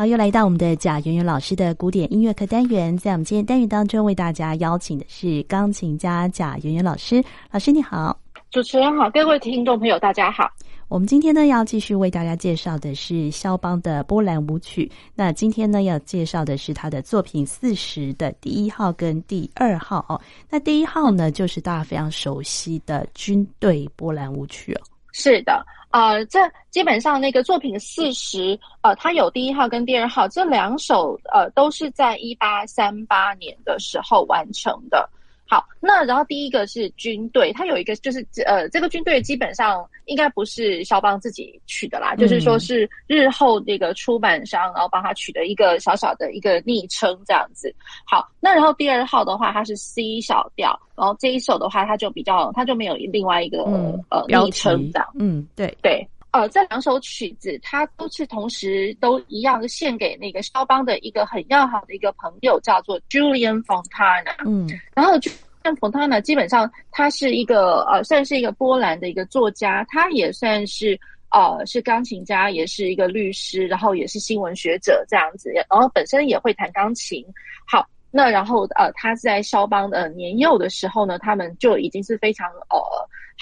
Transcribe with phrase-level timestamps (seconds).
[0.00, 7.22] 好，又来到我们的贾圆圆老师的古典音乐课单元，在我们今天单元当中，为大家邀请的是钢琴家贾圆圆老师。
[7.50, 8.18] 老师你好，
[8.50, 10.50] 主持人好，各位听众朋友大家好。
[10.88, 14.90] 我们今天呢要继续为大家介绍的是肖邦的波兰舞曲。
[15.14, 20.18] 那今天呢要介绍的是他的作品四十的第一号跟第二号哦。
[20.48, 24.80] 那第一号呢就是大家非常熟悉的军队波兰舞曲哦。
[25.12, 25.64] 是的。
[25.90, 26.38] 呃，这
[26.70, 35.10] 基本上那个作品四十，呃，它有第一号跟第二号，这两首呃都是在一八三八年的时候完成的。
[35.50, 47.74] 好，那然后第一个是军队，它有一个就是呃，这个军队基本上应该不是肖邦自己取的啦，嗯、就是说是日后那个出版商然后帮他取的一个小小的一个昵称这样子。
[48.06, 55.08] 好，那然后第二号的话，它是 C 小调，然后这一首的话，它就比较它就没有另外一个、嗯、呃昵称这样。
[55.18, 56.08] 嗯，对对。
[56.32, 64.32] 呃，这两首曲子，它都是同时都一样献给那个肖邦的一个很要好的一个朋友，叫做 Julian Fontana。
[64.46, 70.96] 嗯，然后 Julian Fontana 基本上他是一个呃，算是一个波兰的一个作家，他也算是
[71.32, 77.24] 呃是钢琴家，也是一个律师，然后也是新闻学者这样子，然后本身也会弹钢琴。
[77.66, 82.78] 好，那然后呃，他在肖邦的年幼的时候呢，他们就已经是非常呃。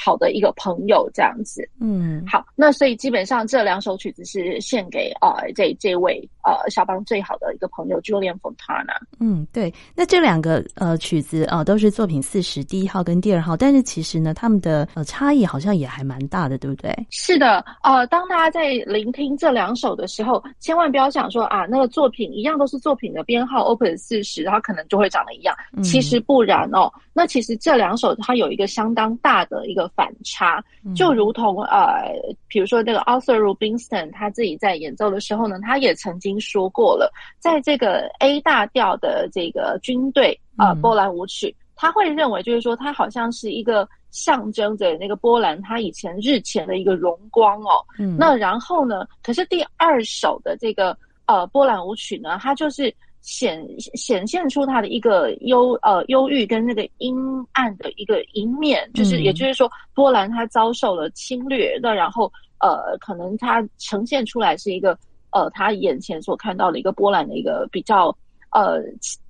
[0.01, 8.97] 好的一个朋友这样子，嗯，好，那所以基本上这两首曲子是献给呃这这位呃肖邦最好的一个朋友 Julian Fontana。
[9.21, 16.95] 嗯，对，那这两个呃曲子呃都是作品四十第一号跟第二号，但是其实呢，他们的呃差异好像也还蛮大的，对不对？
[17.11, 26.91] 是的，呃，当大家在聆听这两首的时候，千万不要想说啊，那个作品一样都是作品的编号 Open 四十，然后可能就会长得一样，其实不然哦。
[26.95, 29.91] 嗯、那其实这两首它有一个相当大的一个。
[29.99, 30.63] 反差，
[30.95, 32.13] 就如同呃，
[32.47, 47.85] 比如说那个 Arthur Rubinstein 他自己在演奏的时候呢，他也曾经说过了，在这个 A 大调的这个军队呃波兰舞曲，他会认为就是说，它好像是一个象征着那个波兰他以前日前的一个荣光哦。
[47.99, 50.97] 嗯，那然后呢，可是第二首的这个
[51.27, 52.95] 呃波兰舞曲呢，它就是。
[53.21, 57.19] 显显现出他的一个忧呃忧郁跟那个阴
[57.53, 64.97] 暗的一个一面，就是也就是说，波兰它遭受了侵略，那然后呃，可能它呈现出来是一个
[65.33, 68.17] 呃，他眼前所看到的一个波兰的一个比较
[68.53, 68.81] 呃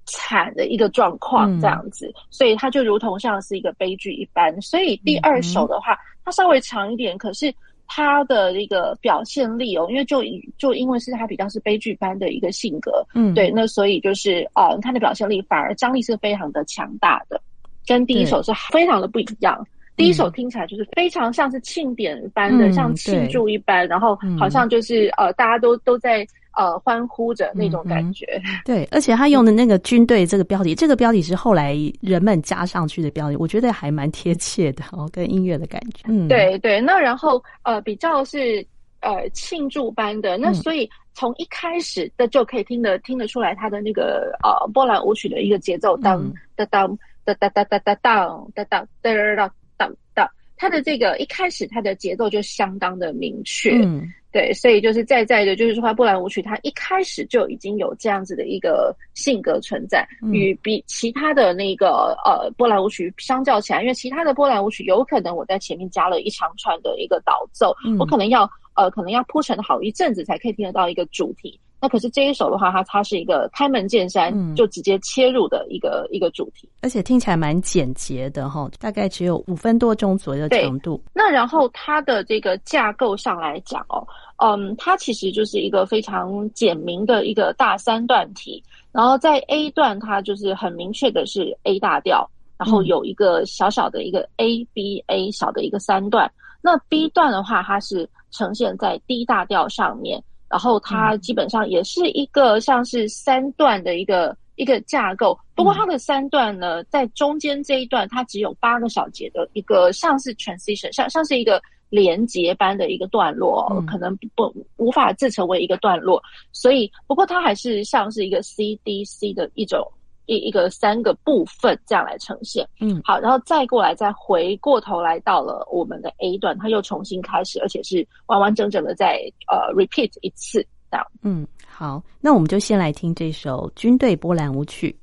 [0.04, 4.60] 惨的一个状况这样子，所以他就如同像是一个悲剧一般。
[4.60, 7.54] 所以第二首的话，它稍微长一点，可是。
[7.90, 10.22] 他的一个表现力哦，因为就
[10.58, 17.40] 就因为是他比较是悲剧般的一个性格，嗯，对，那所以就是呃，他的表现力反而张力是非常的强大的，
[17.86, 19.66] 跟第一首是非常的不一样。
[19.98, 26.24] 第一首听起来就是非常像是庆典般的，像庆祝一般，然后好像就是呃，大家都都在
[26.56, 28.40] 呃欢呼着那种感觉。
[28.64, 36.04] 对，而且他用的那个“军队”这个标题，这个标题是后来人们加上去的标题，我觉得还蛮贴切的哦，跟音乐的感觉。
[36.06, 36.80] 嗯，对对。
[36.80, 38.64] 那然后呃，比较是
[39.00, 49.50] 呃庆祝般的那，所以从一开始的就可以听得听得出来他的那个呃波兰舞曲的一个节奏，当当当当当当当当当当当。
[49.78, 53.70] 当当，它的这个一开始它的节奏就相当的明确。
[53.82, 54.06] 嗯。
[54.30, 71.58] 对，所以就是在在的，就是说，波兰舞曲它一开始就已经有这样子的一个性格存在，与比其他的那个呃波兰舞曲相较起来，因为其他的波兰舞曲有可能我在前面加了一长串的一个导奏，我可能要呃可能要铺陈好一阵子才可以听得到一个主题。
[71.80, 81.00] 那可是这一首的话，它它是一个开门见山，嗯、就直接切入的一个一个主题，而且听起来蛮简洁的哈，大概只有五分多钟左右的长度。
[81.14, 84.04] 那然后它的这个架构上来讲哦，
[84.38, 88.62] 嗯，它其实就是一个非常简明的一个大三段体。
[88.90, 96.28] 然后在 A 段，它就是很明确的是 A 大调，然后有一个小小的一个 A B A 小的一个三段。
[96.60, 100.20] 那 B 段的话，它是呈现在 D 大调上面。
[100.48, 116.22] 然后它基本上也是一个像是三段的一个一个架构，不过它的三段呢，在中间这一段它只有八个小节的一个像是 transition，像像是一个连接般的一个段落，可能不无法自成为一个段落，
[116.52, 119.86] 所以不过它还是像是一个 C D C 的一种。
[120.28, 129.20] 一一个三个部分这样来呈现，嗯，好，然后再过来，再回过头来到了我们的 A 段，它又重新开始，而且是完完整整的再
[129.50, 131.06] 呃 repeat 一次这样。
[131.22, 134.94] 嗯，好，那我们就先来听这首军队波兰舞曲。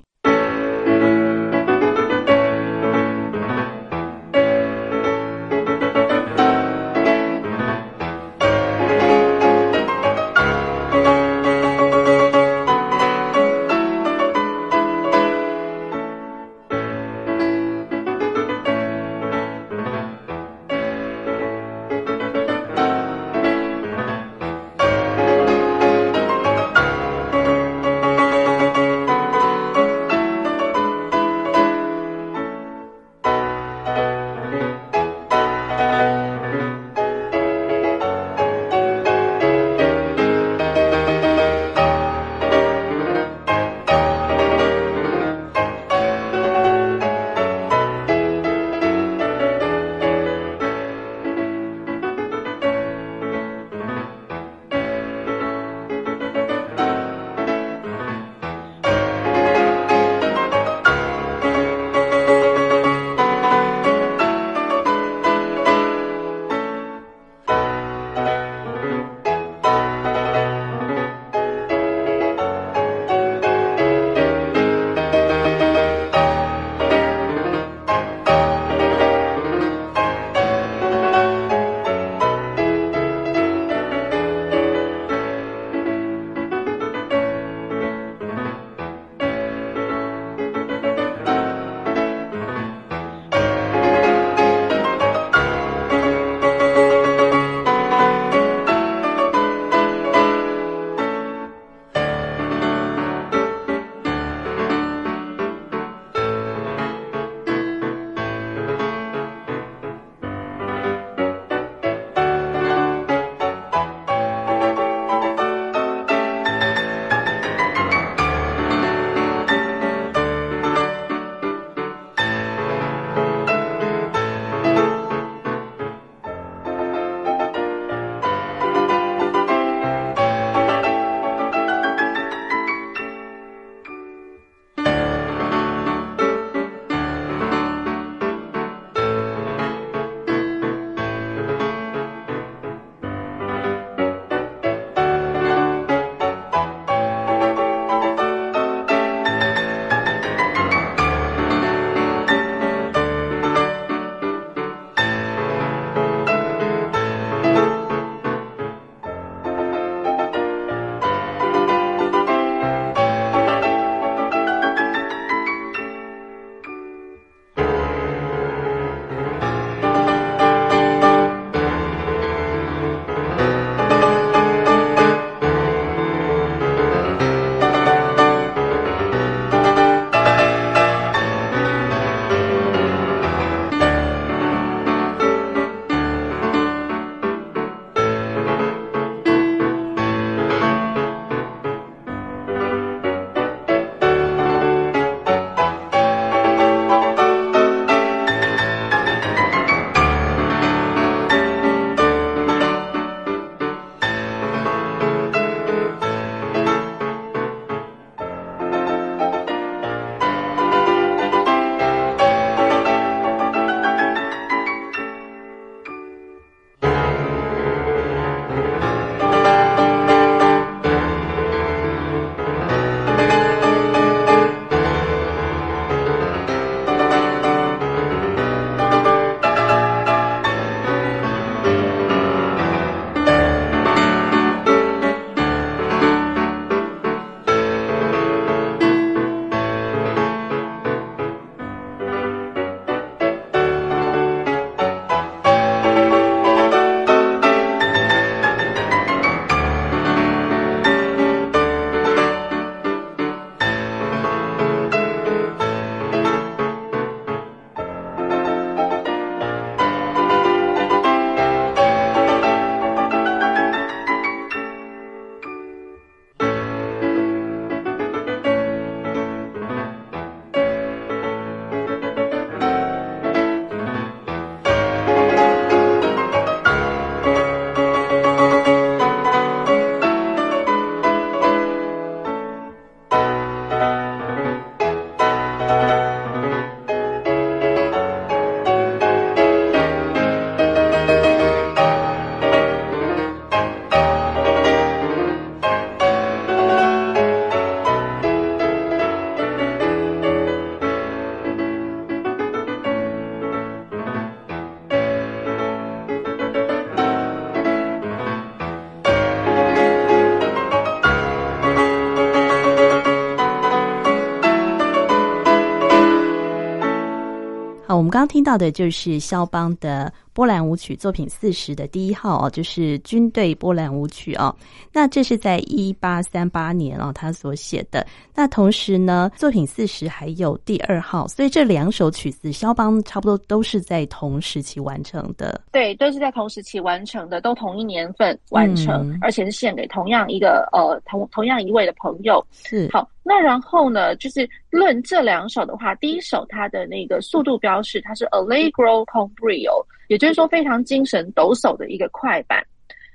[318.06, 324.54] 我们刚刚听到的就是肖邦的波兰舞曲作品四十的第一号哦，就是军队波兰舞曲哦。
[324.92, 328.06] 那这是在一八三八年哦，他所写的。
[328.34, 335.58] 那同时呢，作品四十还有第二号，所以这两首曲子，肖邦差不多都是在同时期完成的。
[335.72, 342.46] 对，都是在同时期完成的，都同一年份完成，嗯、而且是献给同样一个呃同同样一位的朋友。
[342.52, 352.64] 是好，那然后呢，就是论这两首的话，第一首它的那个速度标示，它是 Allegro con brio，也就是说非常精神抖擞的一个快板。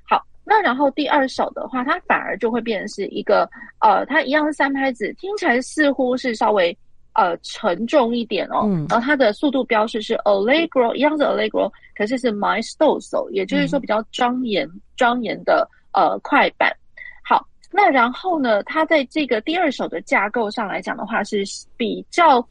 [0.07, 6.77] 好那然后第二首的话，它反而就会变成是一个呃，它一样是三拍子，听起来似乎是稍微
[7.13, 8.63] 呃沉重一点哦。
[8.65, 8.85] 嗯。
[8.89, 16.75] 然后它的速度标示是 Allegro，一样是 Allegro，可是是 maestoso，也就是说比较庄严、嗯、庄严的呃快板。
[17.23, 21.43] 好，那然后呢，它在这个第二首的架构上来讲的话，是
[21.77, 22.45] 比较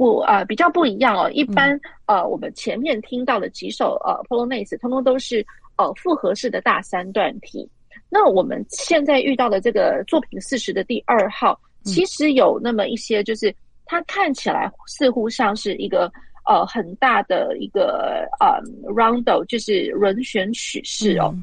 [0.00, 1.30] 不呃比较不一样哦。
[1.30, 1.76] 一般、
[2.06, 5.44] 嗯、呃我们前面听到的几首呃 Polonaise 通通都是。
[5.80, 7.66] 呃，复合式的大三段体。
[8.10, 13.54] 那我们现在遇到的这个作品四十的第二号，其实有那么一些，就是
[13.86, 16.12] 它看起来似乎像是一个
[16.46, 18.60] 呃很大的一个呃
[18.92, 21.34] roundel，就是轮旋曲式哦。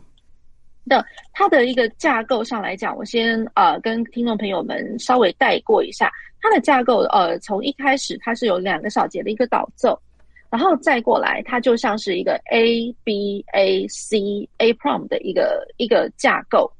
[0.89, 1.03] 那
[1.33, 6.99] 它的一个架构上来讲，我先呃跟听众朋友们稍微带过一下它的架构。
[7.11, 9.99] 呃，从一开始它是有两个小节的一个导奏。
[10.49, 16.71] 然后再过来，它就像是一个 A B A C A prom 的一个一个架构。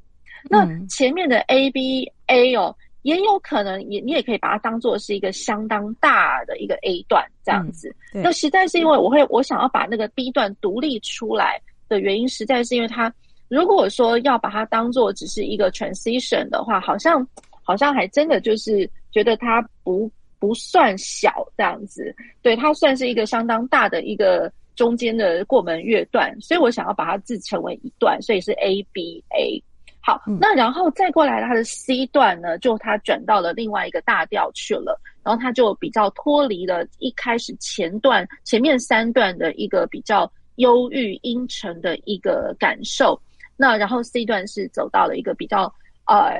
[0.49, 7.93] 那前面的 A B A 哦，也有可能也你也可以把它当做是一个相当大的一个 A 段这样子。
[8.13, 13.13] 嗯、那实在是因为我会我想要把那个 B 段独立出来的原因，实在是因为它
[13.47, 17.27] 如果说要把它当做只是一个 transition 的话，好像
[17.63, 20.11] 好像还真的就是觉得它不。
[20.39, 29.59] 不算小这样子，对，它算是一个相当大的一个中间的过门乐段，所以我想要把它自成为一段，所以是 A B A。
[29.99, 43.19] 好，嗯、那然后再过来它的 C 段呢，就它转到了另外一个大调去了，然后它就比较脱离了一开始前段前面三段的一个比较忧郁阴沉的一个感受，
[43.57, 45.73] 那然后 C 段是走到了一个比较
[46.05, 46.39] 呃。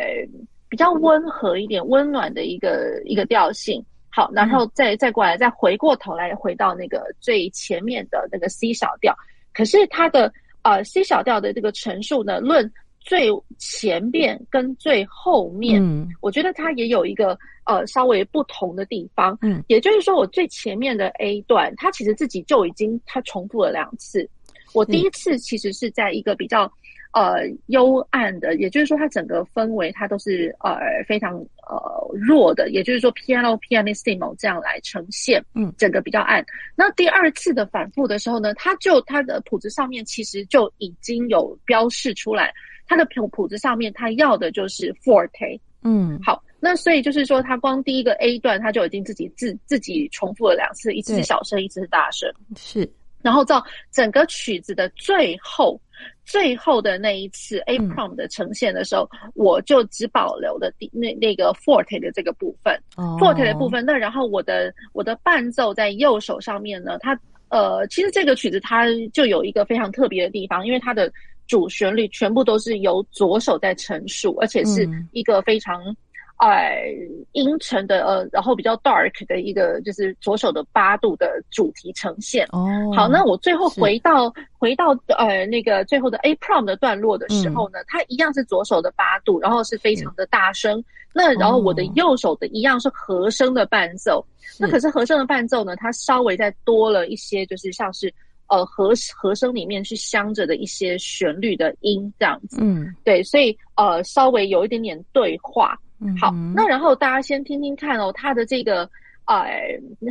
[0.70, 3.82] 比较温和一点、温暖的一个一个调性。
[4.10, 9.16] 好，然后再再过来，再回过头来，回到那个最前面的那个 C 小调。
[9.54, 10.30] 可是它的
[10.64, 12.70] 呃 C 小调的这个陈述呢，论
[13.00, 19.38] 最前面跟最后面，嗯，我觉得它也有一个呃稍微不同的地方。
[19.42, 24.30] 嗯，也就是说，我最前面的 A 段，它其实自己就已经它重复了两次。
[24.74, 26.70] 我第一次其实是在一个比较。
[27.18, 31.34] 呃，幽暗的，也就是说，它整个氛围它都是呃非常
[31.68, 36.46] 呃弱的，也就是说，piano pianissimo 这样来呈现，嗯，整个比较暗。
[36.76, 42.54] 那第二次的反复的时候呢，它就它的谱子上面其实就已经有标示出来，
[42.86, 52.88] 它的谱谱子上面它要的就是 forte，嗯，好，那所以就是说，它光第一个 A 段，它就已经自己自自己重复了两次，一次是小声，一次是大声，是。
[53.22, 55.80] 然后到整个曲子的最后，
[56.26, 63.84] 最后的那一次 A prom 的呈现的时候，嗯、我就只保留了第那那个 forte 的这个部分、哦、forte 的部分。
[63.86, 67.20] 那然后我的我的伴奏在右手上面呢，它
[67.50, 71.12] 呃，其实这个曲子它就有一个非常特别的地方，因为它的
[71.48, 75.96] 主旋律全部都是由左手在陈述，而且是一个非常。
[76.38, 76.84] 哎，
[77.32, 82.46] 阴沉的呃，然后比较 dark 的一个就是左手的八度的主题呈现。
[82.51, 90.84] 哦，好，那我最后回到回到呃那个最后的 A prom 的段落的时候呢，嗯、它一样是左手的八度，然后是非常的大声。
[91.12, 94.24] 那然后我的右手的一样是和声的伴奏。
[94.39, 98.13] 是那可是和声的伴奏呢，它稍微再多了一些，就是像是
[98.48, 102.60] 呃和和声里面去镶着的一些旋律的音这样子。
[102.62, 105.75] 嗯，对，所以呃稍微有一点点对话。
[106.00, 108.89] 嗯，好，那然后大家先听听看哦，他的这个
[109.25, 109.46] 呃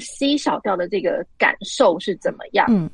[0.00, 2.66] C 小调的这个感受是怎么样？
[2.68, 2.90] 嗯。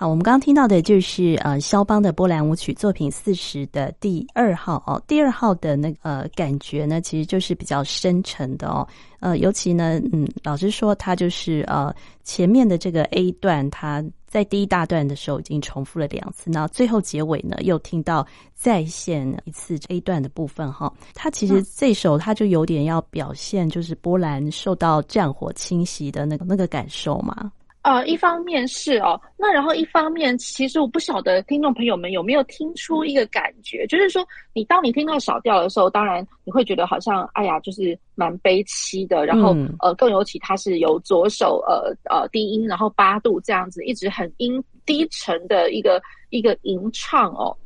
[0.00, 8.86] 好，我们刚刚听到的就是呃，肖邦的波兰舞曲作品四十的第二号哦，第二号的那个感觉呢，其实就是比较深沉的哦，
[9.18, 27.50] 呃，尤其呢，嗯，老师说，它就是呃前面的这个 A 段，它在第一大段的时候已经重复了两次，那最后结尾呢又听到再现一次 A 段的部分哈，它其实这首它就有点要表现就是波兰受到战火侵袭的那个那个感受嘛。
[27.88, 34.22] 呃，一方面是哦，那然后一方面，其实我不晓得听众朋友们有没有听出一个感觉，就是说，
[34.52, 39.24] 你当你听到小调的时候，当然你会觉得好像，哎呀，就是蛮悲凄的。
[39.24, 45.98] 然后，嗯、呃，更尤其它是由左手呃呃低音，然后八度这样子，一直很音低沉的一个
[46.28, 47.56] 一个吟唱哦。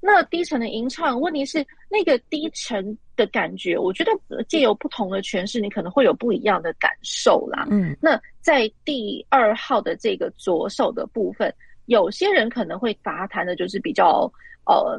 [0.00, 4.12] 好，那低沉的吟唱，问题是那个低沉的感觉，我觉得
[4.44, 7.66] 借由不同的诠释，你可能会有不一样的感受啦。
[7.70, 11.52] 嗯，那在第二号的这个左手的部分，
[11.86, 14.30] 有些人可能会把它弹的就是比较，
[14.66, 14.98] 呃，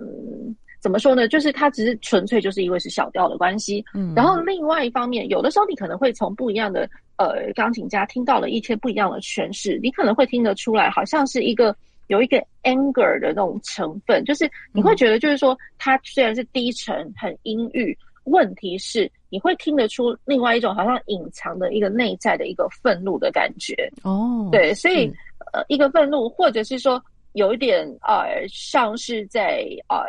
[0.82, 1.28] 怎么说呢？
[1.28, 3.84] 就是它只是纯粹就是因为是小调的关系。
[3.94, 11.74] 嗯，然后另外一方面，有的时候你可能会从不一样的呃钢琴家听到了一些不一样的诠释，你可能会听得出来，好像是一个。
[12.10, 23.76] 有一个 anger 的那种成分，就是你会觉得，就是说，他虽然是低沉、很阴郁，问题是你会听得出另外一种好像隐藏的一个内在的一个愤怒的感觉。
[24.02, 25.06] 哦，对，所以
[25.54, 27.02] 呃，一个愤怒，或者是说
[27.34, 30.04] 有一点呃，像是在呃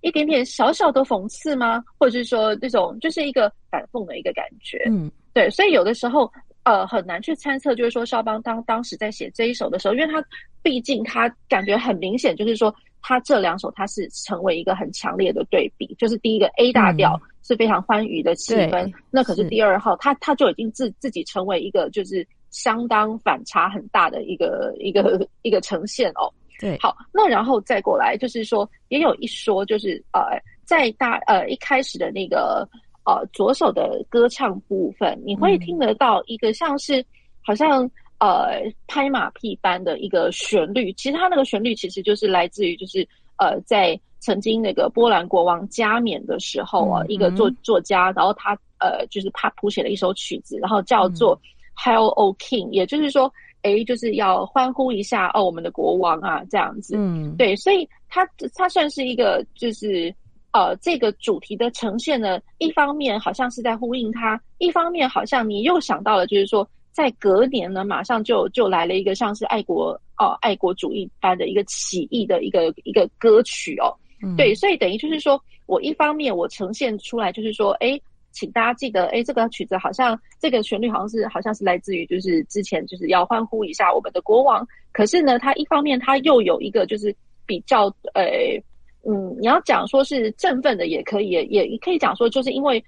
[0.00, 1.84] 一点点小小的讽刺吗？
[1.98, 4.82] 或者是说这种就是一个反讽的一个感觉。
[4.86, 6.28] 嗯，对，所以有的时候。
[6.64, 10.24] 呃，很难去猜测，就是说肖邦当当时在写这一首的时候，因为他
[10.62, 26.32] 毕竟他感觉很明显，就是说他这两首他是成为一个很强烈的对比，就是第一个 A 大调是非常欢愉的气氛，嗯、那可是第二号他他就已经自自己成为一个就是相当反差很大的一个一个一个呈现哦。
[26.60, 32.68] 对，好，那然后再过来就是说，也有一说，就是呃，在大呃一开始的那个。
[33.04, 37.04] 呃，左手的歌唱部分，你会听得到一个像是
[37.44, 37.82] 好像
[38.20, 40.92] 呃拍马屁般的一个旋律。
[40.92, 43.06] 其实它那个旋律其实就是来自于就是
[43.38, 51.36] 呃在曾经那个波兰国王加冕的时候啊，一个作作家，然后他呃就是他谱写了一首曲子，然后叫做
[51.76, 56.94] Hail O King，也就是说，诶，就是要欢呼一下哦，我们的国王啊，这样子。
[56.96, 60.14] 嗯，对，所以它它算是一个就是。
[60.52, 77.98] 呃，这个主题的呈现呢，一方面好像是在呼应它，一方面好像你又想到了，就是说，在隔年呢，马上就就来了一个像是爱国呃爱国主义般的一个起义的一个一个歌曲哦，嗯、对，所以等于就是说我一方面我呈现出来就是说，哎，
[78.32, 88.62] 请大家记得，哎，这个曲子好像这个旋律好像是好像是来自于就是之前就是要欢呼一下我们的国王，可是呢，它一方面它又有一个就是比较呃。
[89.04, 92.82] 嗯，你要讲说是振奋的也可以，也也可以讲说，就是因为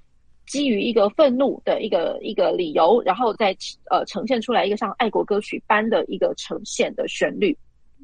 [0.46, 3.56] 基于一个愤怒的一个一个理由，然后再
[3.90, 7.56] 呃呈现出来一个像爱国歌曲般的一个呈现的旋律。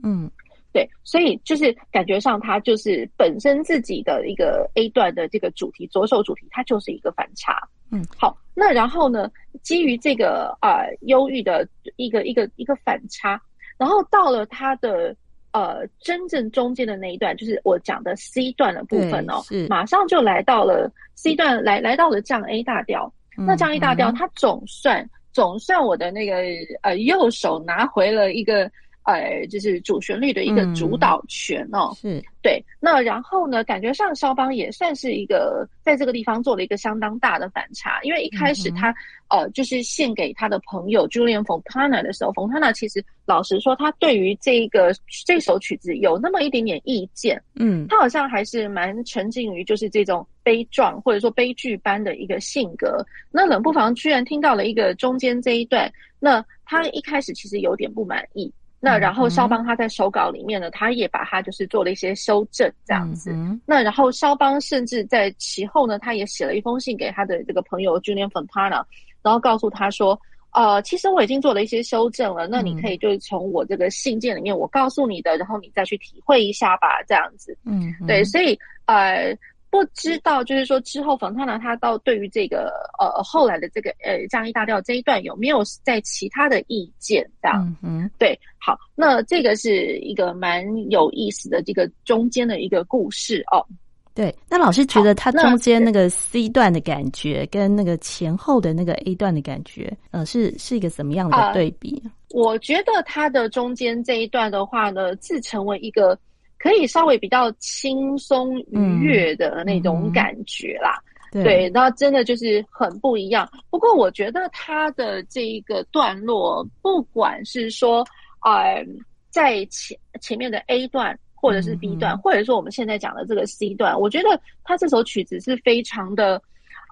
[0.03, 0.29] 嗯，
[0.73, 7.61] 对，所以就是感觉上它就是本身自己的一个 A 段的这个主题，左手主题，它就是一个反差。
[7.93, 9.31] 嗯，好，那然后呢，
[9.63, 13.41] 基于这个呃忧郁的一个一个一个反差，
[13.79, 15.15] 然后到了它的。
[15.53, 23.13] 呃，真正中间的那一段，就是我讲的 C 段的部分哦，马上就来到了 C 段，来来到了降 A 大调。
[23.39, 26.37] 嗯、那降 A 大调，它总算、嗯、总算我的那个
[26.83, 28.71] 呃右手拿回了一个。
[29.05, 32.63] 呃，就是主旋律的一个主导权哦，嗯、是对。
[32.79, 38.91] 那然后呢，感觉上肖邦也算是一个在这个地方做了一个相当大的反差，因为一开始他、
[39.29, 44.93] 嗯、呃就是献给他的朋友 Julian Fontana 的时候，Fontana 其实老实说，他对于这个
[45.25, 53.05] 这首曲子有那么一点点意见，嗯，他好像还是蛮沉浸于就是这种悲壮或者说悲剧般的一个性格。
[53.31, 58.53] 那冷不防居然听到了一个中间这一段，那他一开始其实有点不满意。
[58.83, 63.31] 那然后肖邦他在手稿里面呢，他也把他就是做了一些修正这样子。
[63.67, 68.83] 那然后肖邦甚至在其后呢，他也写了一封信给他的这个朋友 Julian Fontana，
[69.23, 70.19] 然后告诉他说，
[70.53, 77.57] 呃，其实我已经做了一些修正了，那你可以就是从我这个信件里面我告诉你的，然后你再去体会一下吧，这样子。
[77.65, 79.37] 嗯，嗯对，所以呃。
[79.71, 87.77] 不知道，就是说之后冯太郎他到对于这个呃后来的这个呃降一大调这一段有没有在其他的意见这样？
[87.83, 93.65] 嗯嗯，对，好，那这个是一个蛮有意思的这个中间的一个故事哦。
[94.13, 102.03] 对，那老师觉得它中间那个 C 段的感觉跟那个前后的那个 A 段的感觉，呃，是是一个什么样的对比？
[102.05, 106.19] 呃，我觉得它的中间这一段的话呢，自成为一个
[106.61, 111.03] 可以稍微比较轻松愉悦的那种感觉啦。
[111.33, 113.51] 嗯嗯、对，那真的就是很不一样。
[113.71, 118.05] 不过我觉得它的这一个段落，不管是说，
[118.45, 118.87] 呃，
[119.31, 121.19] 在前前面的 A 段。
[121.43, 126.39] 或者是 B 段，或者说我们现在讲的这个 C 段，我觉得它这首曲子是非常的，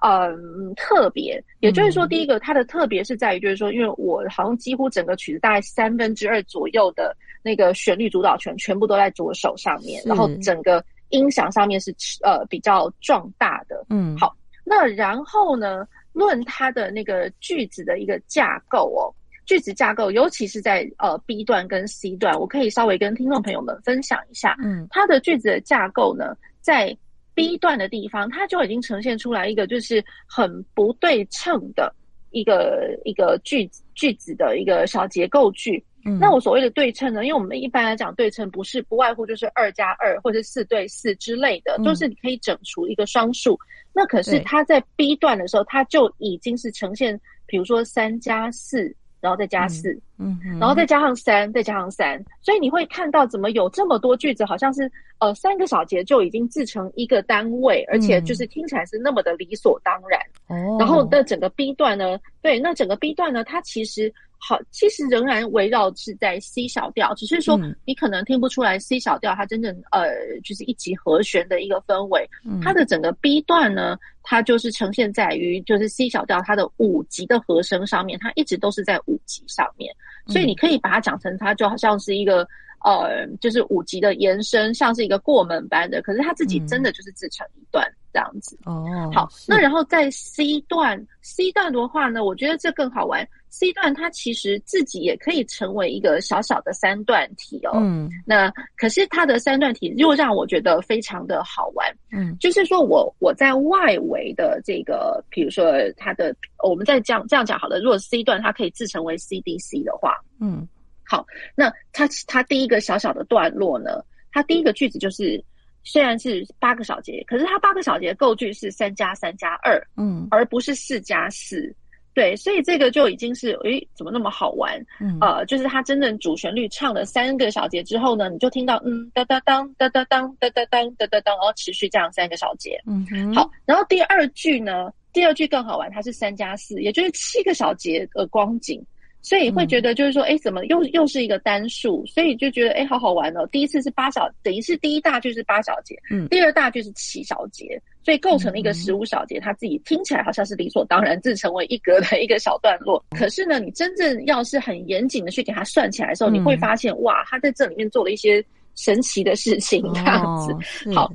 [0.01, 1.43] 嗯，特别。
[1.59, 13.85] 也就是说，第一个它的特别是在于，就是说，因为我好像几乎整个曲子大概三分之二左右的那个旋律主导权全部都在左手上面，然后整个音响上面是呃比较壮大的。
[13.89, 19.11] 嗯，好，那然后呢，论它的那个句子的一个架构哦。
[19.45, 24.55] 句子架构，尤其是在呃 B 段跟 C 段，我可以稍微跟听众朋友们分享一下。
[24.63, 26.95] 嗯，它的句子的架构呢，在
[27.39, 31.95] B 段的地方，它就已经呈现出来一个就是很不对称的
[32.31, 35.81] 一个一个句子句子的一个小结构句。
[36.05, 43.57] 嗯，那我所谓的对称呢，因为我们一般来讲对称不是不外乎就是二加二或者四对四之类的，都、嗯、是你可以整除一个双数。
[43.93, 48.93] 那可是它在 B 段的时候，它就已经是呈现，比如说三加四。
[49.21, 60.19] 然后再加四，嗯，嗯，然后再加上三，再加上三，所以你会看到怎么有这么多句子，好像是呃三个小节就已经制成一个单位，而且就是听起来是那么的理所当然。
[60.47, 64.13] 哦，然后那整个 B 段呢，对，那整个 B 段呢，它其实。
[64.41, 70.07] 好，其实仍然围绕是在 C 小调，只是说你可能听不出来 C 小调它真正呃
[70.43, 72.27] 就是一级和弦的一个氛围。
[72.61, 79.93] 它的整个 B 段呢，它就是呈现在于就是 C 小调它的五级的和声上面，它一直都是在五级上面，
[80.27, 82.47] 所以你可以把它讲成它就好像是一个
[82.85, 88.57] 呃就是五级的延伸，像是一个过门般的，可是它自己真的就是自成一段这样子。
[88.65, 93.27] 哦，好，那然后在 C 段 C 段的话呢，我觉得这更好玩。
[93.51, 97.71] C 段它其实自己也可以成为一个小小的三段体哦。
[97.81, 101.91] 嗯，那可是它的三段体又让我觉得非常的好玩。
[102.11, 105.65] 嗯，就是说我我在外围的这个，比如说
[105.97, 107.79] 它的，我们再这样这样讲好了。
[107.79, 110.67] 如果 C 段它可以自成为 C D C 的话，嗯，
[111.03, 115.43] 好，那它它第一个小小的段落呢，它第一个句子就是
[115.83, 121.75] 虽然是八个小节，可是它八个小节的构句是三加三加二，嗯，而不是四加四。
[122.13, 124.77] 对，所以这个就已经是，诶，怎么那么好玩？
[124.99, 132.77] 嗯，呃，就是它真正主旋律唱了三个小节之后呢，你就听到，嗯，哒哒当，哒哒当，哒哒当，哒哒当，然后持续这样三个小节。
[132.85, 138.83] 嗯哼，好，然后第二句呢，第二句更好玩，它是三加四，也就是七个小节的光景。
[139.21, 142.05] 所以会觉得就是说，哎、嗯，怎么又又是一个单数？
[142.05, 143.45] 所以就觉得，哎，好好玩哦。
[143.51, 149.39] 第一次是八小，等于是第一大句是八小节，嗯，第二大句是七小节，所以构成了一个十五小节。
[149.39, 153.03] 它自己听起来好像是理所当然自成为一格的一个小段落。
[153.11, 158.43] 可是呢，你真正要是很严谨的去给它算起来的时候，嗯、你会发现，哇，他在这里面做了一些
[158.75, 160.53] 神奇的事情，这样子。
[160.91, 161.13] 哦、好。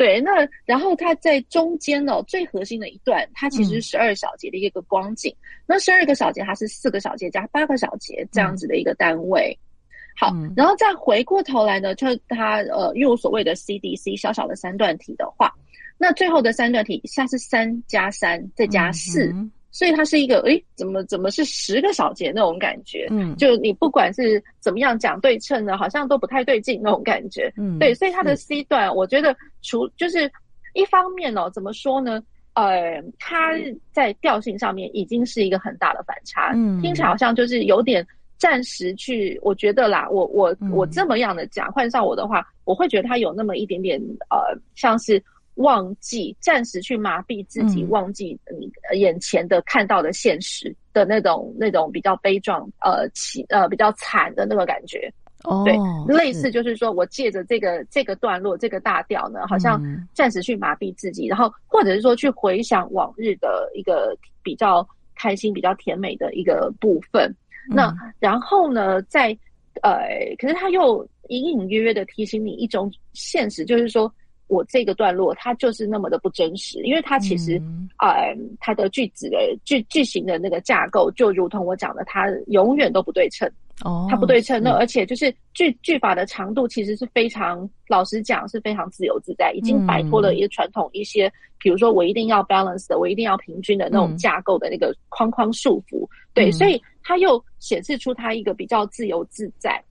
[0.00, 5.30] 对，那然后它在中间哦，最核心的一段，它其实是十二小节的一个光景。
[5.30, 9.54] 嗯、那十二个小节，它是四个小节加八个小节这样子的一个单位。
[9.60, 15.52] 嗯、好，然后再回过头来呢，就是它呃，用所谓的 C D C 小小的三段体的话，
[15.98, 19.26] 那最后的三段体，下是三加三再加四。
[19.34, 23.06] 嗯所以它是一个，诶，怎么怎么是十个小节那种感觉？
[23.10, 27.52] 嗯，就你不管是怎么样讲对称呢，好像都不太对劲那种感觉。
[27.56, 30.30] 嗯，对，所以它的 C 段，我觉得除就是
[30.74, 32.20] 一方面哦，怎么说呢？
[32.54, 33.52] 呃，它
[33.92, 38.04] 在调性上面已经是一个很大的反差，嗯，听起来好像就是有点
[38.38, 44.38] 暂时去，我觉得啦，我我我这么样的讲，换上我的话，我会觉得它有那么一点点呃，
[44.74, 45.22] 像是。
[45.60, 55.12] 忘记暂时去麻痹自己，忘记你眼前的看到的现实的那种、嗯、那种比较悲壮、呃凄呃比较惨的那个感觉。
[55.44, 55.74] 哦，对，
[56.14, 59.82] 类似就是说我借着这个这个段落这个大调呢，好像
[60.14, 67.28] 暂时去麻痹自己，嗯、然后或者是说去回想往日的一个比较开心、比较甜美的一个部分。
[67.70, 69.36] 嗯、那然后呢，在
[69.82, 74.10] 呃，可是他又隐隐约约的提醒你一种现实，就是说。
[74.50, 77.62] 我这个段落，它就是那么的不真实，因为它其实，
[77.98, 83.48] 呃、嗯，它的句子的句句型的那个架构，就如同我讲的，它永远都不对称。
[83.82, 96.06] 哦，它不对称，那而且就是句句法的长度其实是非常，老实讲是非常自由自在，已经摆脱了一个传统一些，比如说我一定要 balance 的，我一定要平均的那种架构的那个框框束缚。
[96.34, 99.82] 对，所以它又显示出它一个比较自由自在。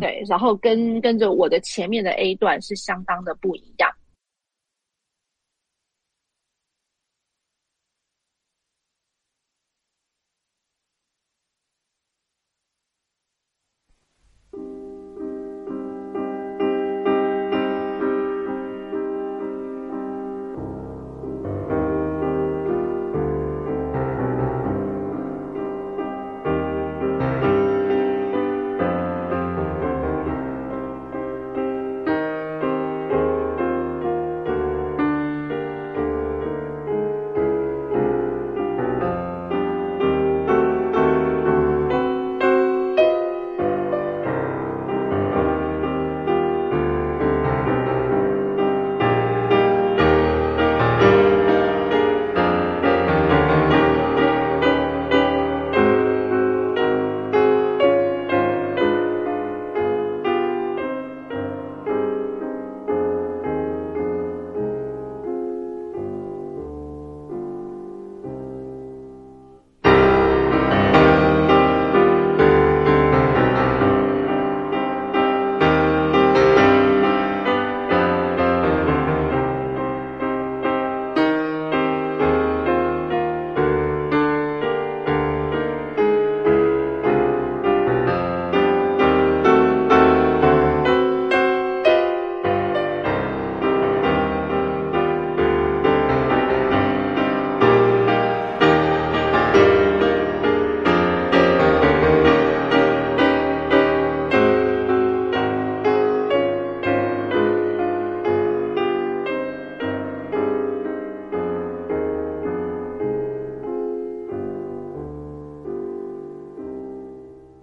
[0.00, 3.90] 对，然后跟跟着我的前面的 A 段是相当的不一样。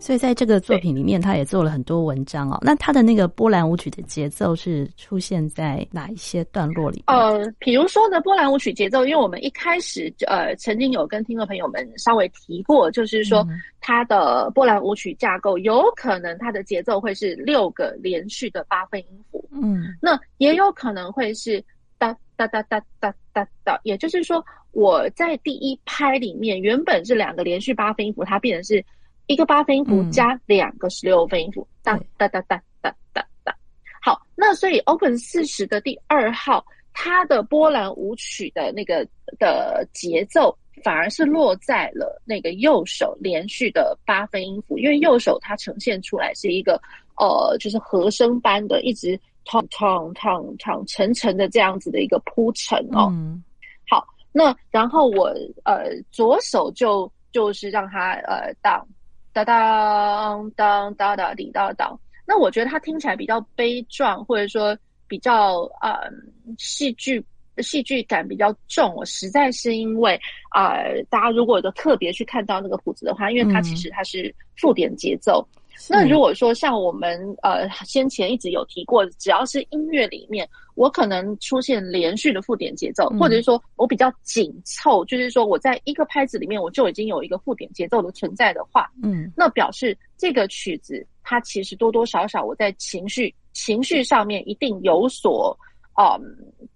[0.04, 2.60] 所以在这个作品里面，他也做了很多文章哦。
[2.62, 7.06] 那他的那个波兰舞曲的节奏是出现在哪一些段落里？
[7.08, 13.48] 呃，比如说呢，波兰舞曲节奏，因为我们一开始呃曾经有跟听众朋友们稍微提过，就是说
[13.80, 21.64] 它的波兰舞曲架构有可能它的节奏会是六个连续的八分音符，嗯，那也有可能会是
[21.98, 28.84] 哒哒哒哒哒哒哒，也就是说我在第一拍里面原本是两个连续八分音符，它变成是。
[29.28, 33.56] 一个八分音符加两个十六分音符，哒哒哒哒哒哒哒。
[34.02, 39.08] 好，那所以 Open 四十的第二号，它的波兰舞曲的那个
[39.40, 46.80] 的节奏，反而是落在了那个右手连续的八分音符，因为右手它呈现出来是一个
[47.16, 53.08] 呃，就是和声般的，一直唱唱唱唱沉沉的这样子的一个铺陈哦。
[53.14, 53.42] 嗯、
[53.90, 55.34] 好，那然后我
[55.64, 58.86] 呃左手就就是让它呃当。
[59.34, 66.10] 哒当当哒哒滴哒当，那我觉得它听起来比较悲壮，或者说比较呃
[66.58, 67.24] 戏剧
[67.58, 68.94] 戏剧感比较重。
[68.96, 70.20] 我实在是因为
[70.50, 75.46] 啊、呃，大家如果都特别去看到那个谱子的话，因为它其实它是附点节奏。
[75.52, 75.60] 嗯
[75.90, 95.58] 那如果说像我们呃先前一直有提过，只要是音乐里面，我可能出现连续的附点节奏，或者是说我比较紧凑，就是说我在一个拍子里面我就已经有一个附点节奏的存在的话，嗯，那表示这个曲子它其实多多少少我在情绪情绪上面一定有所
[96.00, 96.22] 嗯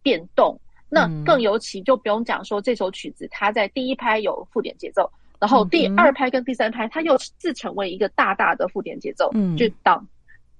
[0.02, 0.60] 变动。
[0.90, 5.10] 那更尤其就不用讲说这首曲子它在第一拍有附点节奏。
[5.40, 10.06] 然后第二拍跟第三拍，它又自成为一个大大的附点节奏，嗯，就当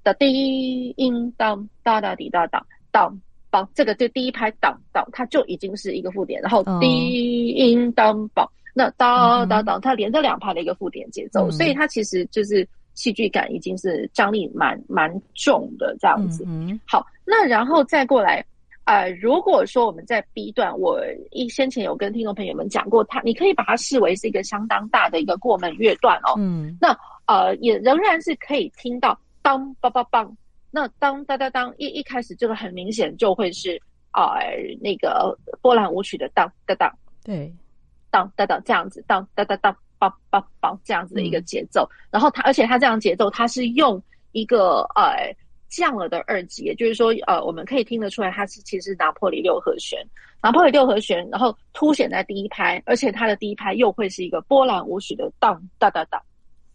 [0.04, 3.20] 的第一音当哒哒滴哒当当
[3.52, 6.42] 梆，这个就第一拍当当，它就已经是一个附点。
[6.42, 16.46] 然后第一音当梆，那当当当，它连着两拍的一个附点节奏，所以它其实就是戏剧感已经是张力蛮蛮重的这样子。
[16.86, 18.46] 好，那然后再过来。
[18.88, 20.98] 呃，如果说我们在 B 段，我
[21.32, 26.36] 一先前有跟听众朋友们讲过，它你可以把它视为是一个相当大的一个过门乐段哦。
[26.38, 30.34] 嗯，那呃也仍然是可以听到当梆梆梆，
[30.72, 33.78] 那当当当当一一开始这个很明显就会是
[34.14, 34.40] 呃
[34.80, 36.90] 那个波兰舞曲的当当当，
[37.26, 37.54] 对，
[38.10, 45.36] 当当当这样子，当当当当梆梆梆这样子的一个节奏，嗯、然后它而且它这样节奏，它是用一个呃。
[45.70, 50.00] 降了的二级，也就是说，呃，我们可以听得出来，它是其实拿破里六和弦，
[50.42, 56.22] 拿破里六和弦，然后凸显在第一拍，而且它的第一拍又会是一个波兰舞曲的当哒哒哒，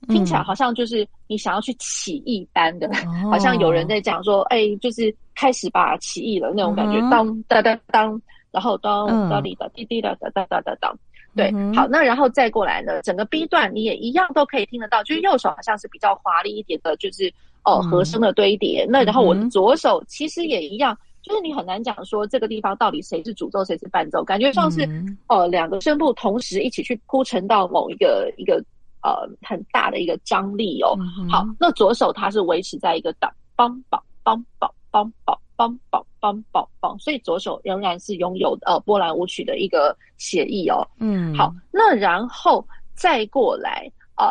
[0.08, 8.20] 听起来好像就是你想要去起义般的，嗯、 好像有人在讲说，哎、欸，就是开始吧，起义了那种感觉，嗯、当哒哒当，
[8.50, 10.94] 然后当哒哩哒滴滴哒哒哒哒哒当，
[11.34, 17.32] 对，嗯、好，那然后再过来呢，整个 B 段你也一样都可以听得到，就是右手好像是比较华丽一点的，就是。
[17.64, 18.84] 哦，和声的堆叠。
[18.84, 28.56] 嗯、那然后我的左手其实也一样，嗯、就是你很难讲说这个地方到底谁是主奏，谁是伴奏，感觉像是、嗯、呃两个声部同时一起去铺陈到某一个一个
[29.02, 30.96] 呃很大的一个张力哦。
[30.98, 40.84] 嗯、好，那左手它是维持在一个当梆梆梆梆梆梆梆梆梆梆梆，所以左手仍然是拥有呃波兰舞曲的一个写意哦。
[40.98, 44.26] 嗯，好，那然后再过来呃。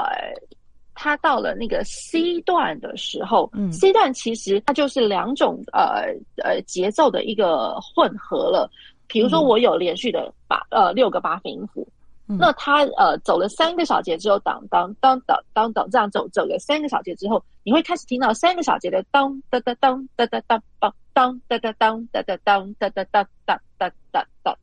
[1.03, 8.69] 它到了那个 C 段的时候，嗯，C 段其实它就是两种呃呃节奏的一个混合了。
[9.07, 11.87] 比如说我有连续的八呃六个八分音符，
[12.27, 24.57] 嗯、那它呃走了三个小节之后，当当当当当当这样走走了三个小节之后，你会开始听到三个小节的当哒哒当哒哒当当当哒哒当哒哒当哒哒当当当当当当。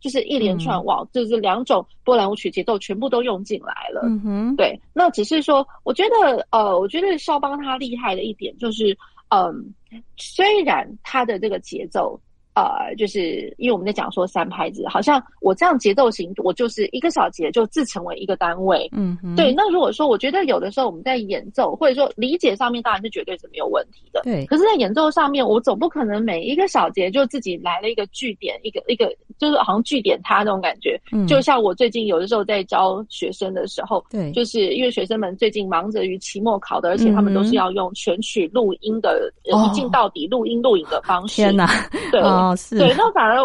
[0.00, 4.02] 就是一连串哇，就是两种波兰舞曲节奏全部都用进来了。
[4.04, 8.96] 嗯哼，对，那只是说，我觉得呃，我觉得肖邦他厉害的一点就是，
[9.28, 9.74] 嗯，
[10.16, 12.20] 虽然他的这个节奏。
[12.60, 18.86] 呃，就是因为我们在讲说三拍子，好像我这样节奏型，我就是一个小节就自成为一个单位。
[18.92, 19.52] 嗯，对。
[19.54, 24.20] 那如果说我觉得有的时候我们在演奏或者说理解上面当然是绝对是没有问题的。
[24.24, 24.44] 对。
[24.44, 31.00] 可是，在演奏上面，我总不可能每一个小节就自己来了一个句点，一个一个就是好像句点它那种感觉。
[31.12, 31.26] 嗯。
[31.26, 41.36] 就像我最近有的时候在教学生的时候，对，就是因为学生们最近忙着于期末考的，而且他们都是要用全曲录音的，一镜到底录音录影的方式。
[41.36, 41.66] 天哪！
[42.10, 42.20] 对。
[42.50, 42.78] 哦，是。
[42.78, 43.36] 对，那反而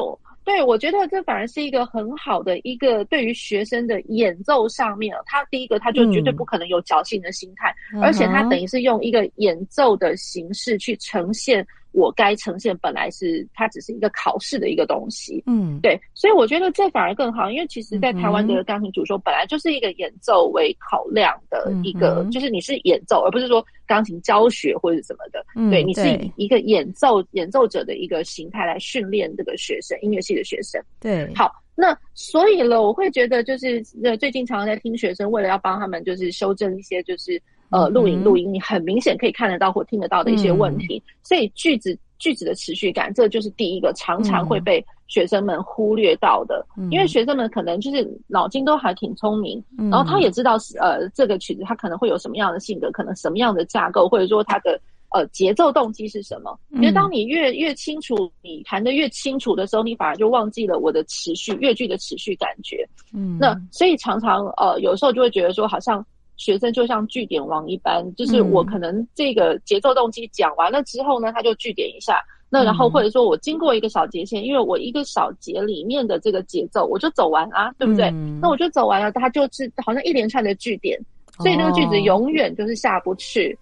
[0.44, 11.66] 对我觉得这反而是一个很好的一个对于学生的演奏上面，他第一个他就绝对不可能有侥幸的心态，嗯、而且他等于是用一个演奏的形式去呈现
[11.96, 15.42] 我该呈现本来是它只是一个考试的一个东西。
[15.48, 25.44] 嗯，对，所以我觉得这反而更好，因为其实，在台湾的钢琴主修本来就是一个演奏为考量的一个，嗯、就是你是演奏，而不是说钢琴教学或者什么的。
[25.56, 30.82] 嗯、对，你是以一个演奏演奏者的一个形态来训练这个学生，音乐系的学生。
[31.00, 31.52] 对，好。
[31.78, 41.02] 那所以了，我会觉得就是呃，最近常常在听学生为了要帮他们就是修正一些就是呃录影录音，你很明显可以看得到或听得到的一些问题。
[41.06, 46.66] 嗯、所以句子句子的持续感，这就是第一个常常会被学生们忽略到的。
[46.78, 54.80] 嗯、因为学生们可能就是脑筋都还挺聪明，嗯、然后他也知道呃这个曲子他可能会有什么样的性格，可能什么样的架构，或者说它的。
[55.14, 56.60] 呃，节奏动机是什么？
[56.72, 62.86] 因为当你越越清楚，你弹的越清楚的时候，你反而就忘记了我的持续乐句的持续感觉。
[63.14, 66.06] 嗯，那所以常常呃，有时候就会觉得说，好像
[66.38, 72.22] 学生就像句点王一般，就是我可能这个节奏动机讲完了之后呢，他就句点一下。
[72.48, 78.10] 那然后或者说我经过一个小节线，因为我一个小节里面的这个节奏我就走完啊，对不对？
[78.40, 80.98] 那我就走完了，他就是好像一连串的句点，
[81.40, 83.58] 所以那个句子永远就是下不去。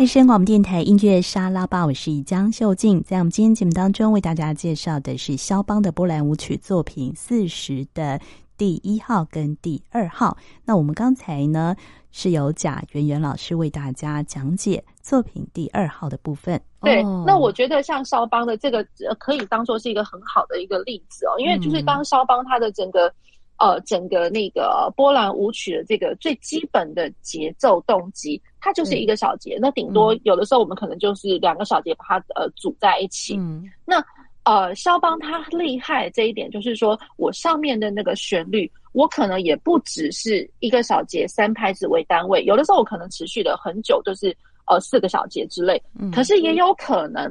[0.00, 3.02] 汉声广播电台音乐沙拉吧，我是江秀静。
[3.02, 8.18] 在我们今天节目当中，为大家介绍的是肖邦的波兰舞曲作品四十的
[8.56, 10.38] 第一号跟第二号。
[10.64, 11.76] 那我们刚才呢
[12.12, 16.58] 是由贾圆圆老师为大家讲解作品第二号的部分。
[16.80, 18.82] 对，那我觉得像肖邦的这个
[19.18, 23.12] 可以当做是一个很好的一个例子哦，因为就是当肖邦他的整个。
[23.60, 29.56] 呃，整个那个波兰舞曲的这个最基本的节奏动机，它就是一个小节。
[29.56, 33.36] 嗯、那顶多有的时候我们可能就是两个小节把它呃组在一起。
[33.36, 34.02] 嗯、那
[34.44, 44.34] 呃，肖邦他厉害这一点就是说，我上面的那个旋律，我可能也不只是一个小节三拍子为单位，有的时候我可能持续了很久，就是
[44.66, 45.80] 呃四个小节之类。
[45.98, 47.30] 嗯、可是也有可能。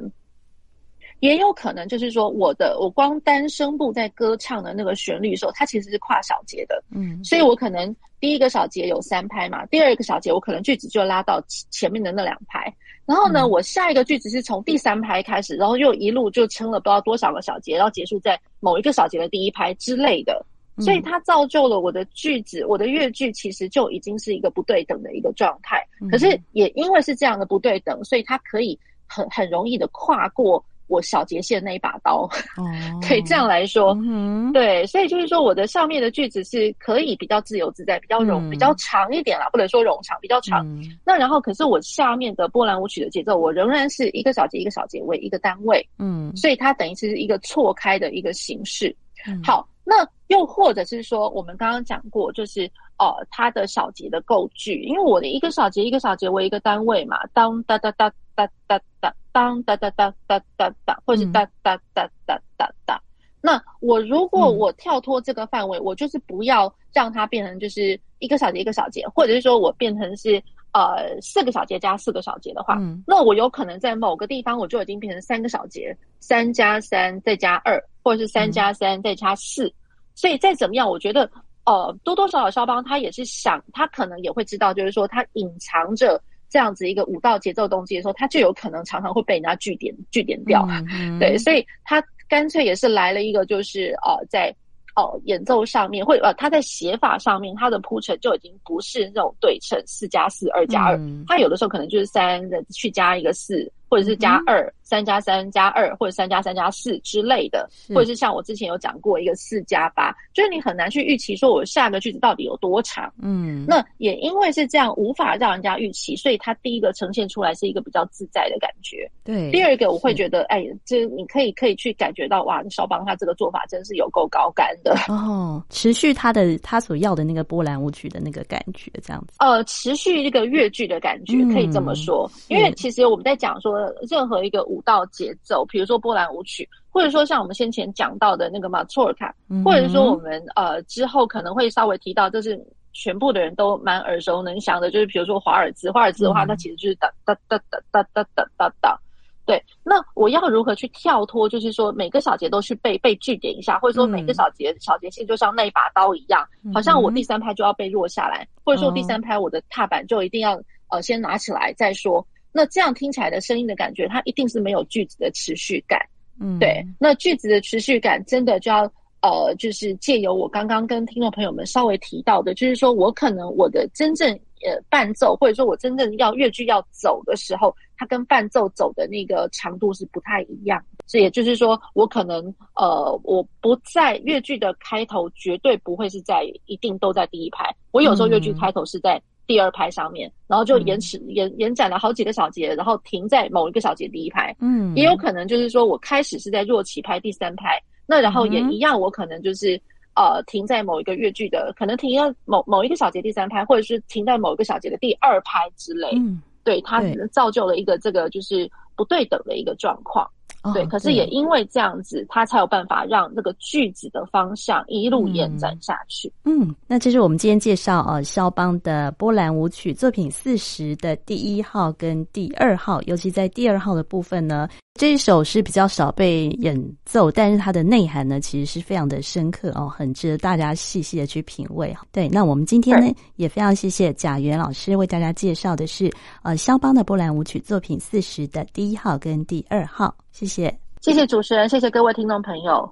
[1.20, 12.74] 也有可能就是说，我的我光单声部在歌唱的那个旋律的时候，它其实是跨小节的，嗯，所以我可能第一个小节有三拍嘛，第二个小节我可能句子就拉到前面的那两拍，
[13.05, 20.45] 然后呢，嗯、我下一个句子是从第三拍开始，然后又一路就撑了不知道多少个小节，然后结束在某一个小节的第一拍之类的，
[20.78, 25.86] 所以它造就了我的句子，我的乐句其实就已经是一个不对等的一个状态。
[26.09, 30.63] 可是也因为是这样的不对等，所以它可以很很容易的跨过。
[30.90, 32.66] 我小节线那一把刀， 哦、
[33.02, 40.66] 可以这样来说，嗯、对，所以就是说，我的上面的句子是可以比较自由自在，比较容，嗯、比较长一点啦，不能说冗长，比较长。
[40.68, 48.96] 嗯、那然后，可是我下面的波兰舞曲的节奏，我仍然是一个小节一个小节为一个单位，嗯，所以它等于是一个错开的一个形式。
[49.28, 52.70] 嗯、好，那又或者是说，我们刚刚讲过，就是
[53.00, 59.14] 呃，它的小节的构句，因为我的一个小节一个小节为一个单位嘛，当哒哒哒哒哒哒。
[59.32, 63.00] 当哒哒哒哒哒哒，或者是哒哒哒哒哒哒。
[63.42, 79.72] 那我如果我跳脱这个范围，嗯、我就是不要让它变成就是一个小节一个小节，或者是说我变成是呃四个小节加四个小节的话，嗯、那我有可能在某个地方我就已经变成三个小节，三加三再加二，或者是三加三再加四。
[80.20, 81.30] 嗯、所以再怎么样，我觉得
[81.65, 86.22] 呃多多少少肖邦他也是想，他可能也会知道，就是说他隐藏着。
[86.51, 94.51] 这样子一个舞蹈节奏动机的时候，他就有可能常常会被人家据点据点掉，嗯嗯、对，所以他干脆也是来了一个，就是呃，在
[94.95, 113.12] 哦、呃、演奏上面，或者呃他在写法上面，他的铺陈就已经不是那种对称四加四二加二，他有的时候可能就是三的去加一个四，或者是加二、三加三加二，或者三加三加四之类的，或者是像我之前有讲过一个四加八，就是你很难去预期说我下个句子到底有多长。
[113.20, 119.10] 嗯，那也因为是这样，无法让人家预期，所以它第一个呈现出来是一个比较自在的感觉。
[119.24, 129.38] 对，第二个我会觉得，哎，这你可以可以去感觉到，哇，肖邦他这个做法真是有够高干的哦，持续他的他所要的那个波兰舞曲的那个感觉，这样子。
[129.40, 133.79] 呃，持续一个越剧的感觉，可以这么说，嗯、因为其实我们在讲说。
[134.10, 142.60] 任何一个舞蹈节奏，比如说波兰舞曲，或者说像我们先前讲到的那个马祖尔卡，或者说我们呃之后可能会稍微提到，就是
[142.94, 149.00] 全部的人都蛮耳熟能详的，就是比如说华尔兹，华尔兹的话，它其实就是哒哒哒哒哒哒哒哒哒。
[149.46, 151.50] 对，那我要如何去跳脱？
[151.50, 162.24] 就是说每个小节都去被被据点一下，或者说每个小节小节性就像那一把刀一样，好像我第三拍就要被落下来，或者说第三拍我的踏板就一定要呃先拿起来再说。
[162.52, 166.00] 那这样听起来的声音的感觉，它一定是没有句子的持续感。
[166.39, 166.86] 嗯，对。
[167.00, 168.84] 那句子的持续感，真的就要
[169.22, 174.32] 呃，就是借由我刚刚跟听众朋友们稍微提到的，就是说我可能我的真正
[174.66, 180.82] 呃伴奏，或者说我真正要乐句要走的时候，它跟伴奏走的那个长度是不太一样。
[181.06, 187.76] 这也就是说，我可能呃，我不在乐句的开头，绝对不会是在一定都在第一排。
[187.91, 189.22] 我有时候乐句开头是在。
[189.50, 194.56] 第二拍上面，然后就延迟、嗯、延延展了好几个小节，然后停在某一个小节第一拍。
[194.60, 199.76] 嗯，也有可能就是说我开始是在弱起拍第三拍，那然后也一样，我可能就是、
[200.14, 206.12] 嗯、呃停在某一个乐句的，可能停在某某一个小节第三拍，或者是停在某一个小节的第二拍之类。
[206.14, 210.30] 嗯，对，它造就了一个这个就是不对等的一个状况。
[210.74, 216.32] 对，可是也因为这样子，他才有办法让那个句子的方向一路延展下去。
[216.43, 224.68] 嗯，那这是我们今天介绍呃肖邦的波兰舞曲作品四十的第一号跟第二号，尤其在第二号的部分呢，
[225.00, 231.95] 这一首是比较少被演奏，但是它的内涵呢，其实是非常的深刻哦，很值得大家细细的去品味。
[232.12, 236.12] 对，那我们今天呢，嗯、也非常谢谢贾元老师为大家介绍的是
[236.43, 240.14] 呃肖邦的波兰舞曲作品四十的第一号跟第二号。
[240.34, 242.86] 谢谢，谢谢主持人，谢谢各位听众朋友。